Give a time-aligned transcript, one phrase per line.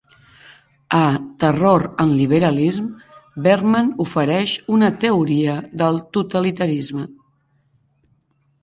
[0.99, 1.01] A
[1.43, 2.87] 'Terror and Liberalism',
[3.49, 7.09] Berman ofereix una teoria del totalitarisme.